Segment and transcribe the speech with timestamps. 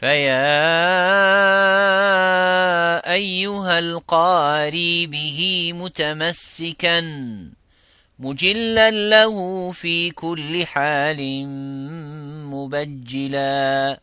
[0.00, 0.32] فيا
[3.12, 7.00] أيها القاري به متمسكا
[8.18, 11.46] مجلا له في كل حال
[12.48, 14.00] مبجلا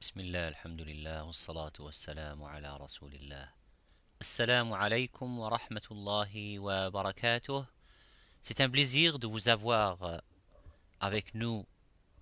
[0.00, 3.48] بسم الله الحمد لله والصلاة والسلام على رسول الله
[4.20, 7.64] السلام عليكم ورحمة الله وبركاته
[8.42, 10.22] C'est un plaisir de vous avoir
[11.00, 11.66] avec nous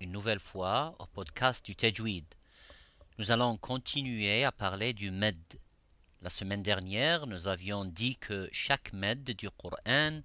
[0.01, 2.38] une nouvelle fois au podcast du Tajwid.
[3.19, 5.35] Nous allons continuer à parler du med.
[6.21, 10.21] La semaine dernière, nous avions dit que chaque med du Coran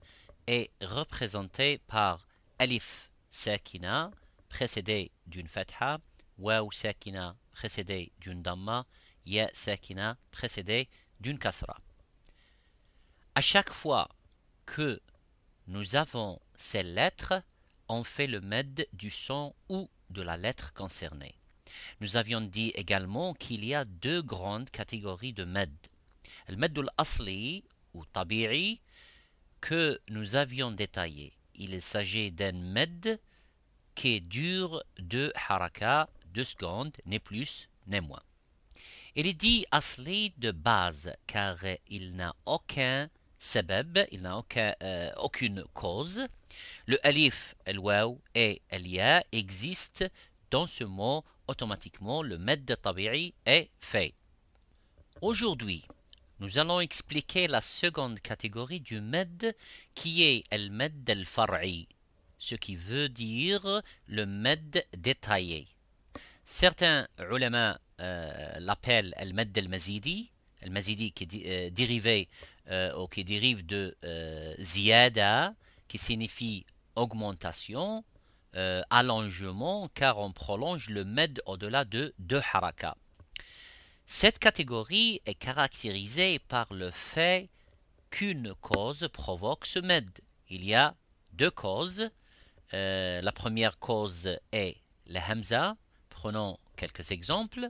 [0.47, 2.29] est représenté par
[2.61, 4.13] alif sakina
[4.49, 5.99] précédé d'une fatha,
[6.39, 8.87] waw sakina précédé d'une damma,
[9.27, 10.89] ya sakina précédé
[11.19, 11.77] d'une kasra.
[13.35, 14.09] À chaque fois
[14.67, 15.03] que
[15.67, 17.43] nous avons ces lettres,
[17.89, 21.35] on fait le med du son ou de la lettre concernée.
[22.01, 25.71] Nous avions dit également qu'il y a deux grandes catégories de med.
[26.49, 28.81] Le med al-asli ou tabi'i
[29.61, 31.33] que nous avions détaillé.
[31.55, 33.19] Il s'agit d'un med
[33.95, 38.23] qui dure deux harakas, deux secondes, ni plus ni moins.
[39.15, 41.57] Il est dit asli de base car
[41.89, 44.43] il n'a aucun sabab, il n'a
[44.83, 46.27] euh, aucune cause.
[46.87, 47.79] Le alif, el
[48.35, 50.07] et el existent
[50.51, 54.15] dans ce mot automatiquement le med tabi'i est fait.
[55.21, 55.87] Aujourd'hui,
[56.41, 59.55] nous allons expliquer la seconde catégorie du med
[59.95, 61.89] qui est le med al-far'i,
[62.39, 65.69] ce qui veut dire le med détaillé.
[66.45, 70.31] Certains ulama euh, l'appellent le med al-mazidi,
[70.63, 72.29] le mazidi qui est euh, dérivé
[72.71, 73.97] euh, ou qui dérive de
[74.59, 75.55] ziyada,
[75.87, 78.05] qui signifie augmentation,
[78.57, 82.97] euh, allongement car on prolonge le med au-delà de deux harakas.
[84.07, 87.49] Cette catégorie est caractérisée par le fait
[88.11, 90.09] qu'une cause provoque ce med.
[90.49, 90.95] Il y a
[91.33, 92.11] deux causes.
[92.75, 94.77] Euh, la première cause est
[95.07, 95.77] le hamza.
[96.11, 97.69] Prenons quelques exemples.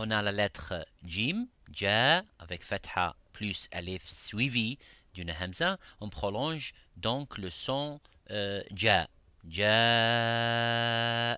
[0.00, 4.78] On a la lettre jim, ja avec fatha plus alif suivi
[5.18, 9.08] d'une hamza, on prolonge donc le son euh, ja.
[9.48, 11.36] Ja.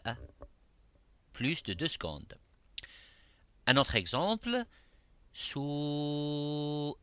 [1.33, 2.35] Plus de deux secondes.
[3.67, 4.65] Un autre exemple,
[5.33, 6.95] sous.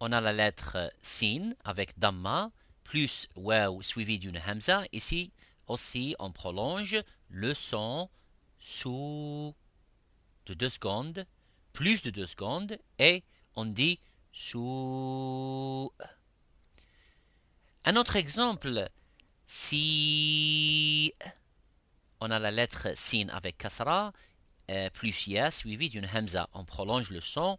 [0.00, 2.50] On a la lettre sin avec damma
[2.82, 4.82] plus waw suivi d'une hamza.
[4.90, 5.32] Ici
[5.68, 6.96] aussi, on prolonge
[7.28, 8.10] le son
[8.58, 9.54] sous
[10.46, 11.24] de deux secondes,
[11.72, 13.22] plus de deux secondes, et
[13.54, 14.00] on dit
[17.84, 18.88] Un autre exemple,
[19.46, 21.12] si
[22.20, 24.12] on a la lettre sin avec kasra,
[24.70, 27.58] euh, plus ya suivi d'une hamza, on prolonge le son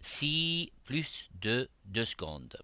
[0.00, 2.56] si plus de deux secondes.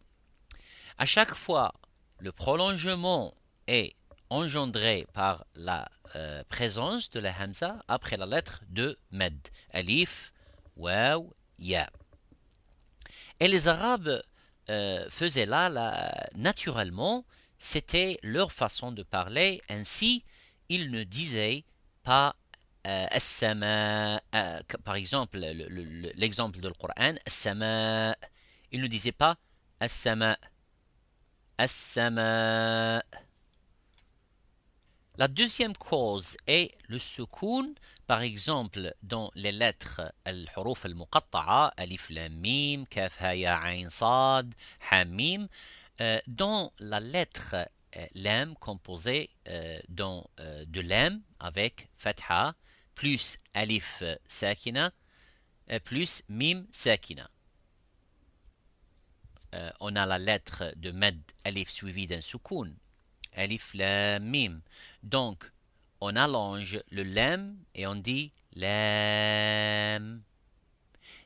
[0.97, 1.75] À chaque fois,
[2.19, 3.35] le prolongement
[3.67, 3.95] est
[4.31, 9.37] engendré par la euh, présence de la hamza après la lettre de med,
[9.73, 10.33] alif,
[10.77, 11.91] waw, ya.
[13.43, 14.23] Et les Arabes
[14.71, 15.69] euh, faisaient là,
[16.37, 17.25] naturellement,
[17.59, 20.25] c'était leur façon de parler, ainsi
[20.69, 21.65] ils ne disaient
[22.05, 22.37] pas
[22.87, 27.15] euh, euh, par exemple, l'exemple le, le, de Coran,
[28.71, 29.37] ils ne disaient pas
[29.81, 30.37] As-sama.
[35.19, 37.75] La deuxième cause est le soukoun,
[38.07, 44.55] par exemple dans les lettres al-huruf al-muqatta'a, alif lam mim, kaf ha ya ain sad,
[44.91, 45.49] hamim,
[46.01, 47.57] euh, dans la lettre
[47.97, 52.55] euh, lam composée euh, euh, de lam avec fatha
[52.95, 54.93] plus alif sakina
[55.85, 57.29] plus mim sakina.
[59.81, 62.75] on a la lettre de med alif suivie d'un soukoun
[63.35, 64.61] alif mim.
[65.03, 65.51] Donc,
[66.01, 70.23] on allonge le lam et on dit lam.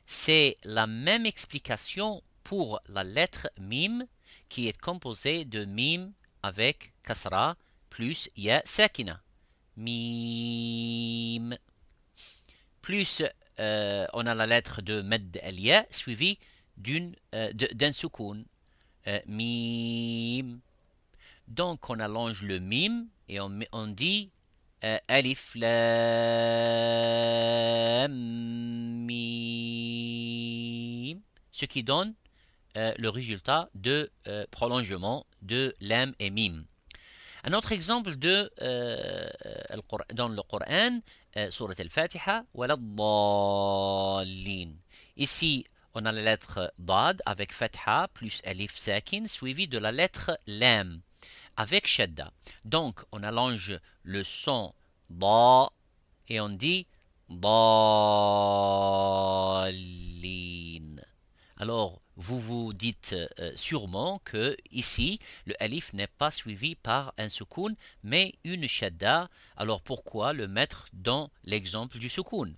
[0.05, 4.05] C'est la même explication pour la lettre mim
[4.49, 6.11] qui est composée de mim
[6.43, 7.57] avec kasra
[7.89, 9.21] plus ya sakina.
[9.75, 11.57] Mim.
[12.81, 13.23] Plus
[13.59, 16.37] euh, on a la lettre de med ya suivie
[17.33, 17.91] euh, d'un.
[19.07, 20.59] Euh, mim.
[21.47, 24.31] Donc on allonge le mim et on, dit
[24.83, 25.71] euh, alif lam
[29.05, 29.15] mim,
[31.51, 32.13] ce qui donne
[32.75, 34.11] le résultat de
[34.51, 36.63] prolongement de lam et mim.
[37.43, 38.49] Un autre exemple dans
[40.27, 40.99] le Coran,
[41.49, 42.43] surat al-Fatiha,
[45.15, 45.65] Ici,
[45.95, 51.01] on a la lettre Dad avec Fatha plus Alif Sakin suivi de la lettre Lam
[51.57, 52.31] avec Shadda.
[52.63, 54.73] Donc, on allonge le son
[55.09, 55.69] Da
[56.29, 56.87] et on dit
[57.29, 57.47] Dalin.
[61.57, 67.29] Alors, vous vous dites euh, sûrement que ici, le alif n'est pas suivi par un
[67.29, 69.29] soukoun, mais une shadda.
[69.55, 72.55] Alors pourquoi le mettre dans l'exemple du soukoun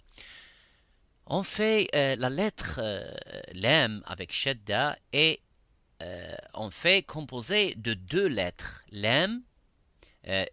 [1.26, 5.42] On fait euh, la lettre euh, avec shadda et
[6.54, 8.84] on fait composer de deux lettres.
[8.92, 9.42] Lam,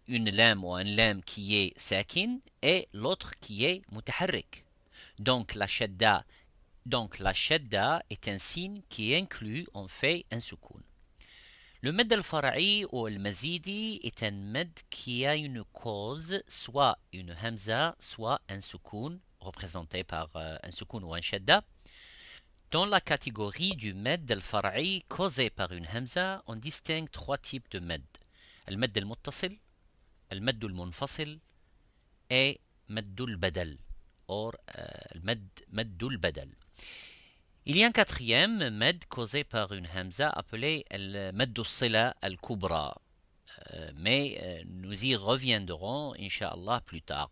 [0.08, 4.64] une lam ou un lam qui est sakin et l'autre qui est mutaharrik.
[5.18, 6.24] Donc la shadda
[6.86, 10.80] donc la shadda est un signe qui inclut en fait un soukoun.
[11.80, 17.96] Le med al-fara'i ou al-mazidi est un med qui a une cause, soit une hamza,
[17.98, 21.64] soit un soukoun, représenté par euh, un soukoun ou un shadda.
[22.72, 27.78] Dans la catégorie du med al-fara'i causé par une hamza, on distingue trois types de
[27.78, 28.02] med.
[28.66, 29.54] Al-med al-muttasil,
[30.30, 31.38] al-med al-munfasil
[32.28, 32.58] et
[32.88, 33.76] med al-badal,
[34.26, 35.46] ou al-med
[35.78, 36.50] al-badal.
[37.66, 43.00] Il y a un quatrième med causé par une hamza appelé le med sila al-kubra.
[43.74, 47.30] Euh, mais euh, nous y reviendrons, inshallah, plus tard.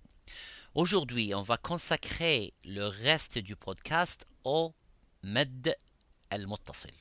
[0.77, 4.75] Aujourd'hui, on va consacrer le reste du podcast au
[5.24, 5.76] med
[6.30, 6.94] al-muttasil.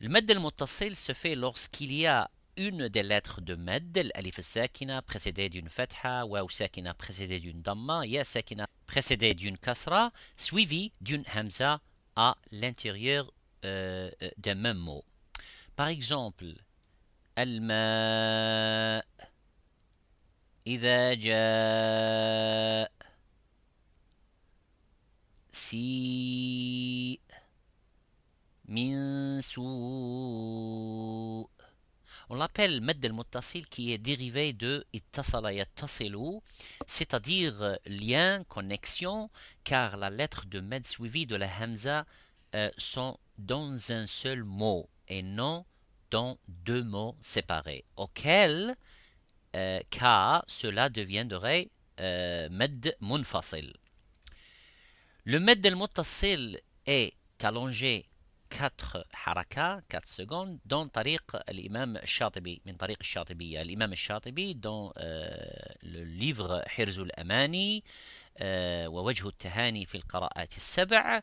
[0.00, 5.00] Le med al-muttasil se fait lorsqu'il y a une des lettres de med, l'alif sakina
[5.02, 11.24] précédée d'une fatha, ou sakina précédée d'une damma, ya sakina précédée d'une kasra, suivie d'une
[11.34, 11.80] hamza
[12.16, 13.32] à l'intérieur
[13.64, 15.04] euh, euh, d'un même mot.
[15.76, 16.44] Par exemple,
[17.36, 19.02] al-ma
[20.66, 22.92] إذا جاء
[25.66, 27.20] سيء
[28.64, 30.72] من سوء
[32.32, 36.40] on l'appelle med al-muttasil qui est dérivé de ittasala yattasilu,
[36.86, 39.28] c'est-à-dire lien, connexion,
[39.64, 42.06] car la lettre de med suivie de la hamza
[42.54, 45.66] euh, sont dans un seul mot et non
[46.10, 48.76] dans deux mots séparés, auquel
[49.54, 51.68] euh, cas cela deviendrait
[52.00, 53.74] euh, med munfasil.
[55.26, 58.06] Le med al-muttasil est allongé
[58.48, 63.62] 4 haraka, 4 secondes, dans طريق l'imam Shatibi, من طريق الشاطبية.
[63.62, 65.32] L'imam Shatibi, dans euh,
[65.82, 67.84] le livre حرز الأماني
[68.40, 71.22] euh, ووجه التهاني في القراءات السبع,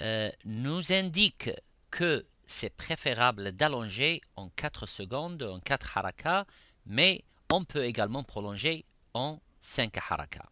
[0.00, 1.50] euh, nous indique
[1.90, 6.46] que c'est préférable d'allonger en 4 secondes, en 4 haraka,
[6.86, 8.84] mais on peut également prolonger
[9.14, 10.44] en 5 haraka.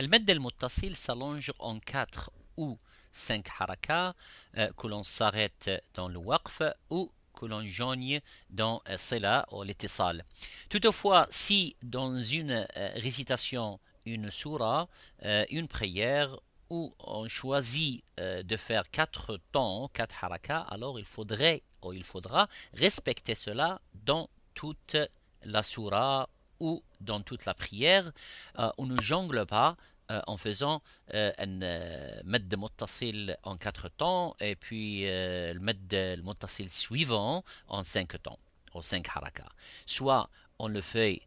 [0.00, 2.78] المد المتصل s'allonge en 4 ou
[3.12, 4.14] 5 harakas,
[4.56, 8.20] euh, que l'on s'arrête dans le waqf ou que l'on joigne
[8.50, 10.24] dans euh, cela ou l'étisal.
[10.68, 14.88] Toutefois, si dans une euh, récitation, une surah,
[15.50, 16.38] une prière,
[16.70, 22.48] où on choisit de faire quatre temps, quatre harakas, alors il faudrait ou il faudra
[22.72, 24.96] respecter cela dans toute
[25.42, 26.28] la surah
[26.59, 28.11] ou dans toute la prière.
[28.77, 29.77] on ne jongle pas
[30.11, 30.83] euh, en faisant
[31.15, 37.83] euh, un euh, med muttasil en quatre temps et puis le med muttasil suivant en
[37.83, 38.37] cinq temps,
[38.73, 39.49] en cinq harakas.
[39.87, 41.21] Soit on le fait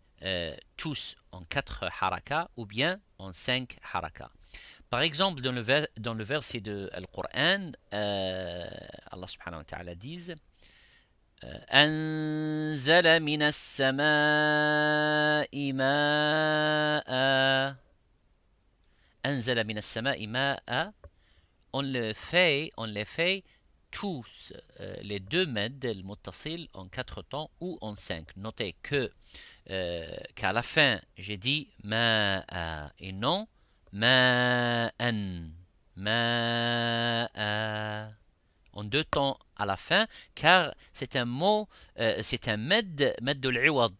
[0.76, 4.30] tous en quatre harakas ou bien en cinq harakas.
[4.90, 5.64] Par exemple, dans le,
[5.98, 10.32] dans le verset de Al-Qur'an, Allah subhanahu wa ta'ala dit
[11.69, 14.03] أنزل من السماء
[20.27, 20.93] ماء
[21.73, 23.43] on le fait, on les fait
[23.89, 28.35] tous euh, les deux med le muttasil en quatre temps ou en cinq.
[28.37, 29.11] Notez que
[29.69, 32.45] euh, qu'à la fin j'ai dit ma
[32.99, 33.47] et non
[33.91, 34.91] ma
[35.95, 37.29] ma
[38.78, 40.06] en deux temps à la fin,
[40.36, 41.68] car c'est un mot,
[41.98, 43.92] euh, c'est un med, med de l'iwad.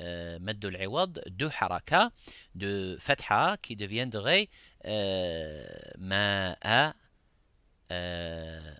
[0.00, 2.10] Euh, med de l'iwad, de haraka,
[2.56, 4.48] de fatha, qui deviendrait
[4.84, 5.64] euh,
[5.98, 6.94] ma'a
[7.92, 8.74] euh,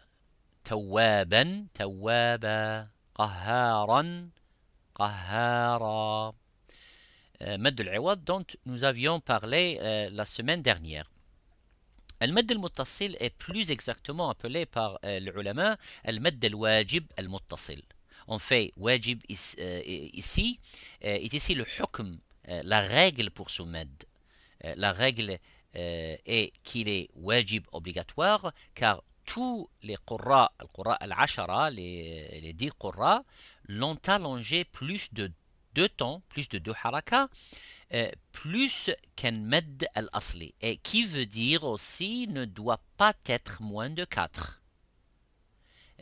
[0.64, 4.08] tawaban, tawaba, qaharan.
[7.58, 9.78] Med de l'iwad dont nous avions parlé
[10.10, 11.13] la semaine dernière.
[12.23, 17.83] المد المتصل est plus exactement appelé par l'ulama المد الواجب المتصل
[18.27, 20.59] on fait wajib ici
[21.01, 22.19] est ici le hukm
[22.63, 23.89] la règle pour ce med
[24.75, 25.39] la règle
[25.73, 32.71] est qu'il est wajib obligatoire car tous les qurra, le qurra al-ashara, les, les dix
[32.81, 33.23] qurra,
[33.67, 35.31] l'ont allongé plus de
[35.75, 37.82] deux temps, plus de deux harakas, euh,
[38.32, 40.54] plus qu'un med al-asli.
[40.60, 44.62] Et qui veut dire aussi ne doit pas être moins de quatre.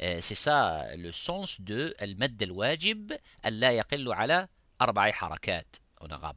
[0.01, 5.69] Euh, c'est ça le sens de al-med al-wajib, alla yaqillu ala arba'i harakat
[6.01, 6.37] en arabe.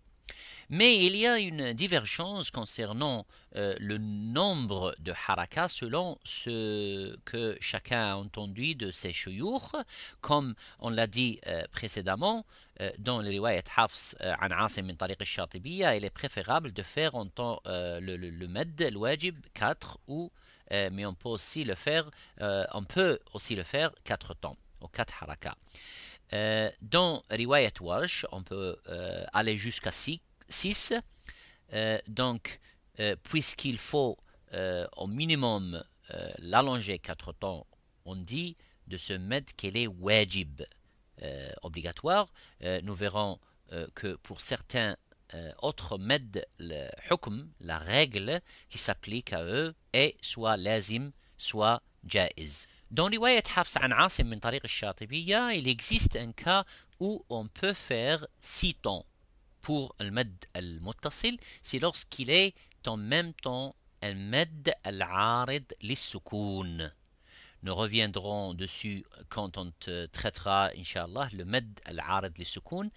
[0.70, 7.56] Mais il y a une divergence concernant euh, le nombre de harakas selon ce que
[7.60, 9.76] chacun a entendu de ses shuyukh.
[10.22, 12.65] Comme on l'a dit euh, précédemment, euh,
[13.00, 17.26] dans le riwayat Hafs an Asim min tariq al-Shatibiyya, il est préférable de faire en
[17.26, 20.32] temps, le, le, le med, le wajib, 4 ou
[20.72, 25.24] mais on peut aussi le faire on peut aussi le faire 4 temps ou 4
[25.24, 25.56] harakas.
[26.82, 28.76] dans riwayat Warsh, on peut
[29.34, 30.94] aller jusqu'à 6 6.
[31.74, 32.60] Euh, donc,
[33.00, 34.18] euh, puisqu'il faut
[34.54, 35.84] euh, au minimum
[36.38, 37.66] l'allonger 4 temps,
[38.06, 38.56] on dit
[38.86, 40.62] de se mettre qu'elle est wajib,
[41.62, 42.32] obligatoire.
[42.84, 43.40] nous verrons
[43.94, 44.96] que pour certains
[45.62, 52.68] autres med, le hukm, la règle qui s'applique à eux, est soit lazim, soit jaiz.
[52.92, 56.64] Dans riwayat an Asim il existe un cas
[57.00, 59.06] où on peut faire 6 temps
[59.62, 62.54] pour le med al-muttasil, c'est lorsqu'il est
[62.86, 66.94] en même temps un med al-arid l'issoukoun.
[67.66, 69.72] Nous reviendrons dessus quand on
[70.12, 72.92] traitera, Inch'Allah, le med al-arid l'issoukoun.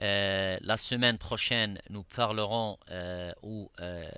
[0.00, 4.08] Euh, la semaine prochaine, nous parlerons, euh, ou euh,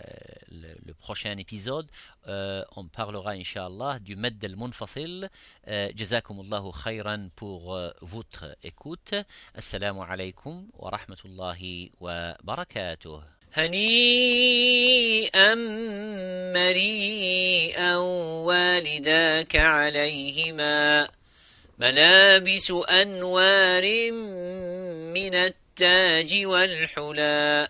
[0.51, 1.89] le, prochain épisode,
[2.29, 5.31] euh, on parlera, Inch'Allah, du med al-munfasil.
[5.67, 9.15] Jazakumullahu khayran pour votre écoute.
[9.55, 13.23] Assalamu alaikum wa rahmatullahi wa barakatuh.
[13.57, 15.55] هنيئا
[16.55, 17.97] مريئا
[18.47, 21.09] والداك عليهما
[21.79, 24.11] ملابس أنوار
[25.15, 27.69] من التاج والحلى